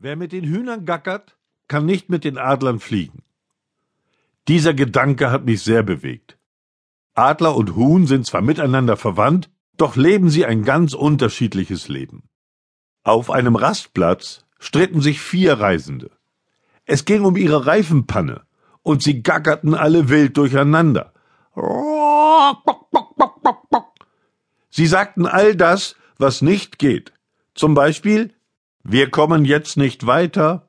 Wer 0.00 0.14
mit 0.14 0.30
den 0.30 0.44
Hühnern 0.44 0.84
gackert, 0.84 1.36
kann 1.66 1.84
nicht 1.84 2.08
mit 2.08 2.22
den 2.22 2.38
Adlern 2.38 2.78
fliegen. 2.78 3.24
Dieser 4.46 4.72
Gedanke 4.72 5.32
hat 5.32 5.44
mich 5.44 5.62
sehr 5.62 5.82
bewegt. 5.82 6.38
Adler 7.14 7.56
und 7.56 7.74
Huhn 7.74 8.06
sind 8.06 8.24
zwar 8.24 8.40
miteinander 8.40 8.96
verwandt, 8.96 9.50
doch 9.76 9.96
leben 9.96 10.30
sie 10.30 10.46
ein 10.46 10.62
ganz 10.62 10.94
unterschiedliches 10.94 11.88
Leben. 11.88 12.28
Auf 13.02 13.28
einem 13.28 13.56
Rastplatz 13.56 14.44
stritten 14.60 15.00
sich 15.00 15.20
vier 15.20 15.54
Reisende. 15.54 16.12
Es 16.84 17.04
ging 17.04 17.24
um 17.24 17.36
ihre 17.36 17.66
Reifenpanne, 17.66 18.42
und 18.82 19.02
sie 19.02 19.24
gackerten 19.24 19.74
alle 19.74 20.08
wild 20.08 20.36
durcheinander. 20.36 21.12
Sie 24.70 24.86
sagten 24.86 25.26
all 25.26 25.56
das, 25.56 25.96
was 26.18 26.40
nicht 26.40 26.78
geht. 26.78 27.12
Zum 27.54 27.74
Beispiel 27.74 28.32
wir 28.84 29.10
kommen 29.10 29.44
jetzt 29.44 29.76
nicht 29.76 30.06
weiter. 30.06 30.68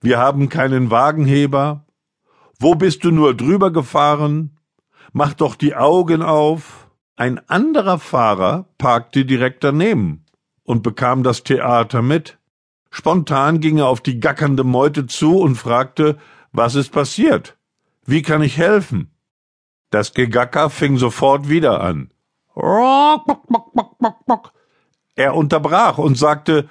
Wir 0.00 0.18
haben 0.18 0.48
keinen 0.48 0.90
Wagenheber. 0.90 1.84
Wo 2.58 2.74
bist 2.74 3.04
du 3.04 3.10
nur 3.10 3.34
drüber 3.34 3.72
gefahren? 3.72 4.58
Mach 5.12 5.34
doch 5.34 5.54
die 5.54 5.74
Augen 5.74 6.22
auf. 6.22 6.88
Ein 7.16 7.40
anderer 7.48 7.98
Fahrer 7.98 8.68
parkte 8.78 9.24
direkt 9.24 9.64
daneben 9.64 10.24
und 10.64 10.82
bekam 10.82 11.22
das 11.22 11.42
Theater 11.42 12.02
mit. 12.02 12.38
Spontan 12.90 13.60
ging 13.60 13.78
er 13.78 13.88
auf 13.88 14.00
die 14.00 14.20
gackernde 14.20 14.64
Meute 14.64 15.06
zu 15.06 15.38
und 15.38 15.56
fragte, 15.56 16.18
was 16.52 16.74
ist 16.74 16.92
passiert? 16.92 17.56
Wie 18.04 18.22
kann 18.22 18.42
ich 18.42 18.58
helfen? 18.58 19.10
Das 19.90 20.14
Gegacker 20.14 20.70
fing 20.70 20.96
sofort 20.98 21.48
wieder 21.48 21.80
an. 21.80 22.10
Er 25.14 25.34
unterbrach 25.34 25.98
und 25.98 26.18
sagte, 26.18 26.68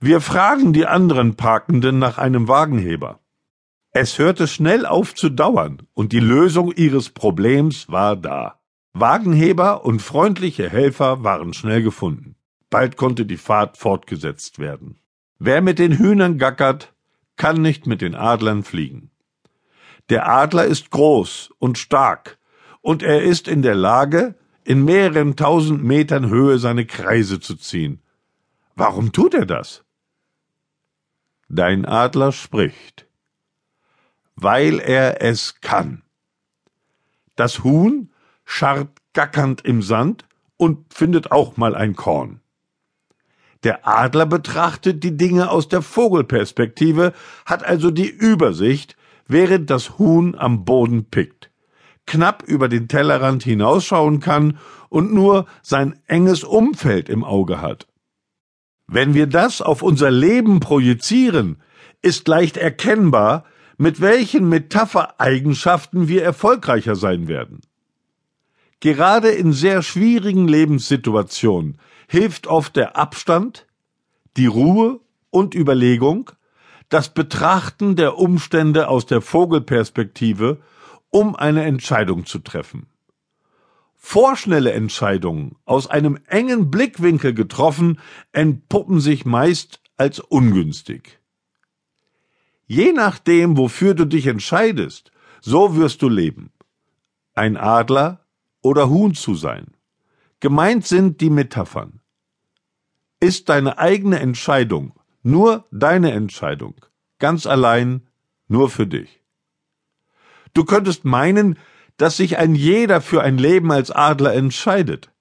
wir 0.00 0.20
fragen 0.20 0.72
die 0.72 0.86
anderen 0.86 1.34
Parkenden 1.34 1.98
nach 1.98 2.18
einem 2.18 2.46
Wagenheber. 2.46 3.18
Es 3.90 4.18
hörte 4.18 4.46
schnell 4.46 4.86
auf 4.86 5.14
zu 5.14 5.28
dauern, 5.28 5.82
und 5.94 6.12
die 6.12 6.20
Lösung 6.20 6.72
ihres 6.72 7.10
Problems 7.10 7.88
war 7.88 8.14
da. 8.14 8.60
Wagenheber 8.92 9.84
und 9.84 10.00
freundliche 10.00 10.70
Helfer 10.70 11.24
waren 11.24 11.52
schnell 11.52 11.82
gefunden. 11.82 12.36
Bald 12.70 12.96
konnte 12.96 13.26
die 13.26 13.36
Fahrt 13.36 13.76
fortgesetzt 13.76 14.60
werden. 14.60 15.00
Wer 15.40 15.62
mit 15.62 15.80
den 15.80 15.98
Hühnern 15.98 16.38
gackert, 16.38 16.94
kann 17.36 17.60
nicht 17.60 17.86
mit 17.86 18.00
den 18.00 18.14
Adlern 18.14 18.62
fliegen. 18.62 19.10
Der 20.10 20.28
Adler 20.28 20.64
ist 20.64 20.90
groß 20.90 21.50
und 21.58 21.76
stark, 21.76 22.38
und 22.82 23.02
er 23.02 23.22
ist 23.22 23.48
in 23.48 23.62
der 23.62 23.74
Lage, 23.74 24.36
in 24.62 24.84
mehreren 24.84 25.34
tausend 25.34 25.82
Metern 25.82 26.28
Höhe 26.28 26.58
seine 26.58 26.86
Kreise 26.86 27.40
zu 27.40 27.56
ziehen. 27.56 28.00
Warum 28.76 29.12
tut 29.12 29.34
er 29.34 29.46
das? 29.46 29.84
Dein 31.50 31.86
Adler 31.86 32.32
spricht, 32.32 33.06
weil 34.36 34.80
er 34.80 35.22
es 35.22 35.62
kann. 35.62 36.02
Das 37.36 37.64
Huhn 37.64 38.12
scharrt 38.44 38.90
gackernd 39.14 39.62
im 39.62 39.80
Sand 39.80 40.26
und 40.58 40.92
findet 40.92 41.32
auch 41.32 41.56
mal 41.56 41.74
ein 41.74 41.96
Korn. 41.96 42.40
Der 43.62 43.88
Adler 43.88 44.26
betrachtet 44.26 45.02
die 45.02 45.16
Dinge 45.16 45.50
aus 45.50 45.68
der 45.68 45.80
Vogelperspektive, 45.80 47.14
hat 47.46 47.64
also 47.64 47.90
die 47.90 48.10
Übersicht, 48.10 48.96
während 49.26 49.70
das 49.70 49.98
Huhn 49.98 50.34
am 50.34 50.66
Boden 50.66 51.06
pickt, 51.06 51.50
knapp 52.06 52.42
über 52.42 52.68
den 52.68 52.88
Tellerrand 52.88 53.42
hinausschauen 53.42 54.20
kann 54.20 54.58
und 54.90 55.14
nur 55.14 55.46
sein 55.62 55.98
enges 56.08 56.44
Umfeld 56.44 57.08
im 57.08 57.24
Auge 57.24 57.62
hat. 57.62 57.86
Wenn 58.88 59.12
wir 59.12 59.26
das 59.26 59.60
auf 59.60 59.82
unser 59.82 60.10
Leben 60.10 60.60
projizieren, 60.60 61.58
ist 62.00 62.26
leicht 62.26 62.56
erkennbar, 62.56 63.44
mit 63.76 64.00
welchen 64.00 64.48
Metaphereigenschaften 64.48 66.08
wir 66.08 66.24
erfolgreicher 66.24 66.96
sein 66.96 67.28
werden. 67.28 67.60
Gerade 68.80 69.28
in 69.28 69.52
sehr 69.52 69.82
schwierigen 69.82 70.48
Lebenssituationen 70.48 71.78
hilft 72.08 72.46
oft 72.46 72.76
der 72.76 72.96
Abstand, 72.96 73.66
die 74.36 74.46
Ruhe 74.46 75.00
und 75.30 75.54
Überlegung, 75.54 76.30
das 76.88 77.12
Betrachten 77.12 77.94
der 77.94 78.16
Umstände 78.16 78.88
aus 78.88 79.04
der 79.04 79.20
Vogelperspektive, 79.20 80.60
um 81.10 81.36
eine 81.36 81.64
Entscheidung 81.64 82.24
zu 82.24 82.38
treffen. 82.38 82.86
Vorschnelle 83.98 84.72
Entscheidungen 84.72 85.56
aus 85.64 85.86
einem 85.86 86.18
engen 86.26 86.70
Blickwinkel 86.70 87.34
getroffen 87.34 88.00
entpuppen 88.32 89.00
sich 89.00 89.26
meist 89.26 89.82
als 89.96 90.20
ungünstig. 90.20 91.18
Je 92.66 92.92
nachdem, 92.92 93.56
wofür 93.56 93.94
du 93.94 94.06
dich 94.06 94.26
entscheidest, 94.26 95.10
so 95.40 95.76
wirst 95.76 96.00
du 96.00 96.08
leben. 96.08 96.52
Ein 97.34 97.56
Adler 97.56 98.24
oder 98.62 98.88
Huhn 98.88 99.14
zu 99.14 99.34
sein. 99.34 99.74
Gemeint 100.40 100.86
sind 100.86 101.20
die 101.20 101.30
Metaphern. 101.30 102.00
Ist 103.20 103.48
deine 103.48 103.78
eigene 103.78 104.20
Entscheidung 104.20 104.92
nur 105.22 105.66
deine 105.70 106.12
Entscheidung, 106.12 106.74
ganz 107.18 107.46
allein, 107.46 108.08
nur 108.46 108.70
für 108.70 108.86
dich. 108.86 109.22
Du 110.54 110.64
könntest 110.64 111.04
meinen, 111.04 111.58
dass 111.98 112.16
sich 112.16 112.38
ein 112.38 112.54
jeder 112.54 113.00
für 113.00 113.22
ein 113.22 113.36
Leben 113.36 113.70
als 113.70 113.90
Adler 113.90 114.32
entscheidet. 114.32 115.12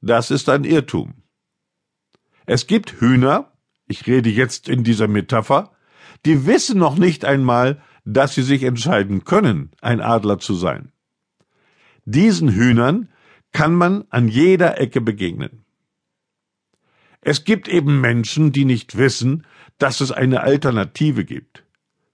Das 0.00 0.30
ist 0.30 0.48
ein 0.48 0.64
Irrtum. 0.64 1.22
Es 2.46 2.66
gibt 2.66 3.00
Hühner, 3.00 3.52
ich 3.86 4.06
rede 4.06 4.30
jetzt 4.30 4.68
in 4.68 4.82
dieser 4.84 5.06
Metapher, 5.06 5.72
die 6.24 6.46
wissen 6.46 6.78
noch 6.78 6.96
nicht 6.96 7.24
einmal, 7.24 7.82
dass 8.04 8.34
sie 8.34 8.42
sich 8.42 8.62
entscheiden 8.62 9.24
können, 9.24 9.70
ein 9.80 10.00
Adler 10.00 10.38
zu 10.38 10.54
sein. 10.54 10.92
Diesen 12.04 12.50
Hühnern 12.50 13.10
kann 13.52 13.74
man 13.74 14.04
an 14.10 14.28
jeder 14.28 14.80
Ecke 14.80 15.00
begegnen. 15.00 15.64
Es 17.20 17.44
gibt 17.44 17.68
eben 17.68 18.00
Menschen, 18.00 18.52
die 18.52 18.64
nicht 18.64 18.96
wissen, 18.96 19.46
dass 19.78 20.00
es 20.00 20.12
eine 20.12 20.40
Alternative 20.42 21.24
gibt. 21.24 21.64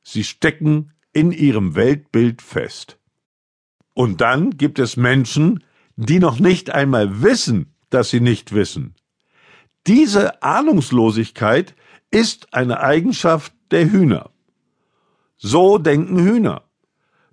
Sie 0.02 0.24
stecken 0.24 0.92
in 1.12 1.30
ihrem 1.30 1.74
Weltbild 1.74 2.40
fest. 2.40 2.98
Und 3.94 4.20
dann 4.20 4.56
gibt 4.56 4.78
es 4.78 4.96
Menschen, 4.96 5.64
die 5.96 6.18
noch 6.18 6.38
nicht 6.38 6.70
einmal 6.70 7.22
wissen, 7.22 7.74
dass 7.90 8.10
sie 8.10 8.20
nicht 8.20 8.54
wissen. 8.54 8.94
Diese 9.86 10.42
Ahnungslosigkeit 10.42 11.74
ist 12.10 12.54
eine 12.54 12.80
Eigenschaft 12.80 13.52
der 13.70 13.90
Hühner. 13.90 14.30
So 15.36 15.78
denken 15.78 16.18
Hühner. 16.18 16.62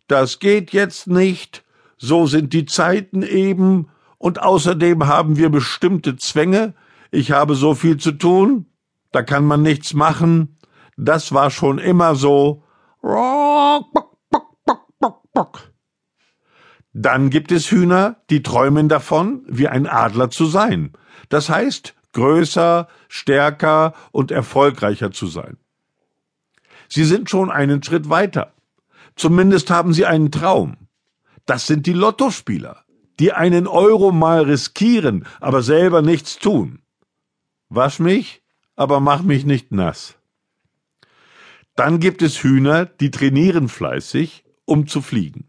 Das 0.08 0.40
geht 0.40 0.74
jetzt 0.74 1.08
nicht, 1.08 1.64
so 1.98 2.26
sind 2.26 2.54
die 2.54 2.66
Zeiten 2.66 3.22
eben, 3.22 3.90
und 4.18 4.42
außerdem 4.42 5.06
haben 5.08 5.38
wir 5.38 5.50
bestimmte 5.50 6.18
Zwänge, 6.18 6.74
ich 7.12 7.32
habe 7.32 7.56
so 7.56 7.76
viel 7.76 7.98
zu 7.98 8.12
tun, 8.12 8.66
da 9.12 9.22
kann 9.22 9.46
man 9.46 9.62
nichts 9.62 9.94
machen, 9.94 10.58
das 10.98 11.34
war 11.34 11.52
schon 11.52 11.78
immer 11.78 12.16
so. 12.16 12.64
Dann 16.94 17.30
gibt 17.30 17.52
es 17.52 17.72
Hühner, 17.72 18.18
die 18.30 18.42
träumen 18.42 18.90
davon, 18.90 19.44
wie 19.48 19.68
ein 19.68 19.86
Adler 19.88 20.30
zu 20.30 20.46
sein. 20.46 20.94
Das 21.30 21.50
heißt, 21.50 21.96
größer, 22.14 22.88
stärker 23.08 23.94
und 24.12 24.32
erfolgreicher 24.32 25.12
zu 25.12 25.28
sein. 25.28 25.58
Sie 26.88 27.04
sind 27.04 27.30
schon 27.30 27.52
einen 27.52 27.84
Schritt 27.84 28.10
weiter. 28.10 28.54
Zumindest 29.16 29.70
haben 29.70 29.94
sie 29.94 30.06
einen 30.06 30.32
Traum. 30.32 30.78
Das 31.46 31.68
sind 31.68 31.86
die 31.86 31.94
Lottospieler, 31.94 32.84
die 33.20 33.34
einen 33.34 33.68
Euro 33.68 34.12
mal 34.12 34.42
riskieren, 34.42 35.26
aber 35.40 35.62
selber 35.62 36.02
nichts 36.02 36.40
tun. 36.40 36.82
Wasch 37.70 38.00
mich, 38.00 38.42
aber 38.76 39.00
mach 39.00 39.22
mich 39.22 39.46
nicht 39.46 39.72
nass. 39.72 40.16
Dann 41.76 42.00
gibt 42.00 42.22
es 42.22 42.44
Hühner, 42.44 42.86
die 42.86 43.12
trainieren 43.12 43.70
fleißig, 43.70 44.44
um 44.66 44.88
zu 44.88 45.02
fliegen. 45.02 45.49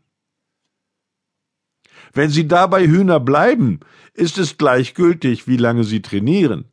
Wenn 2.12 2.30
sie 2.30 2.48
dabei 2.48 2.86
Hühner 2.86 3.20
bleiben, 3.20 3.80
ist 4.14 4.38
es 4.38 4.58
gleichgültig, 4.58 5.46
wie 5.46 5.56
lange 5.56 5.84
sie 5.84 6.02
trainieren. 6.02 6.66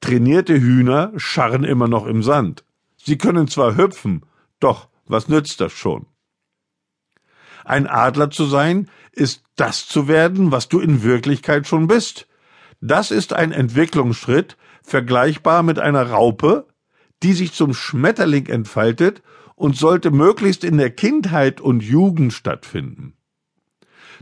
Trainierte 0.00 0.60
Hühner 0.60 1.12
scharren 1.16 1.64
immer 1.64 1.88
noch 1.88 2.06
im 2.06 2.22
Sand. 2.22 2.64
Sie 2.96 3.18
können 3.18 3.48
zwar 3.48 3.76
hüpfen, 3.76 4.26
doch 4.60 4.88
was 5.06 5.28
nützt 5.28 5.60
das 5.60 5.72
schon? 5.72 6.06
Ein 7.64 7.86
Adler 7.86 8.30
zu 8.30 8.44
sein, 8.46 8.88
ist 9.12 9.44
das 9.56 9.86
zu 9.86 10.08
werden, 10.08 10.50
was 10.50 10.68
du 10.68 10.80
in 10.80 11.02
Wirklichkeit 11.02 11.66
schon 11.66 11.86
bist. 11.86 12.26
Das 12.80 13.10
ist 13.12 13.32
ein 13.32 13.52
Entwicklungsschritt, 13.52 14.56
vergleichbar 14.82 15.62
mit 15.62 15.78
einer 15.78 16.10
Raupe, 16.10 16.66
die 17.22 17.34
sich 17.34 17.52
zum 17.52 17.74
Schmetterling 17.74 18.46
entfaltet 18.46 19.22
und 19.54 19.76
sollte 19.76 20.10
möglichst 20.10 20.64
in 20.64 20.78
der 20.78 20.90
Kindheit 20.90 21.60
und 21.60 21.84
Jugend 21.84 22.32
stattfinden. 22.32 23.14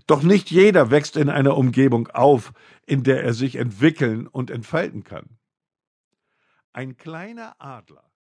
Doch 0.06 0.22
nicht 0.22 0.50
jeder 0.50 0.90
wächst 0.90 1.16
in 1.16 1.28
einer 1.28 1.56
Umgebung 1.56 2.08
auf, 2.08 2.52
in 2.86 3.02
der 3.02 3.22
er 3.22 3.34
sich 3.34 3.56
entwickeln 3.56 4.26
und 4.26 4.50
entfalten 4.50 5.04
kann. 5.04 5.38
Ein 6.72 6.96
kleiner 6.96 7.56
Adler 7.58 8.09